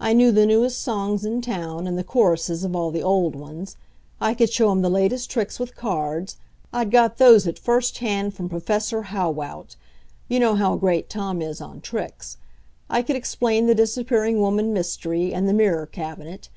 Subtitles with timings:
[0.00, 3.76] I knew the newest songs in town, and the choruses of all the old ones.
[4.20, 6.36] I could show him the latest tricks with cards
[6.72, 9.76] I'd got those at first hand from Professor Haughwout.
[10.26, 12.38] You know how great Tom is on tricks.
[12.90, 16.48] I could explain the disappearing woman mystery, and the mirror cabinet.